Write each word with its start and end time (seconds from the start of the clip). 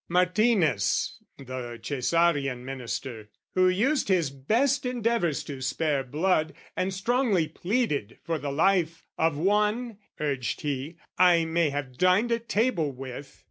"Martinez, 0.09 1.17
the 1.37 1.45
CAesarian 1.79 2.65
Minister," 2.65 3.29
Who 3.53 3.69
used 3.69 4.07
his 4.07 4.31
best 4.31 4.83
endeavours 4.83 5.43
to 5.43 5.61
spare 5.61 6.03
blood, 6.03 6.55
"And 6.75 6.91
strongly 6.91 7.47
pleaded 7.47 8.17
for 8.23 8.39
the 8.39 8.51
life 8.51 9.03
'of 9.19 9.37
one,' 9.37 9.99
"Urged 10.19 10.61
he, 10.61 10.97
'I 11.19 11.45
may 11.45 11.69
have 11.69 11.99
dined 11.99 12.31
at 12.31 12.49
table 12.49 12.91
with!' 12.91 13.39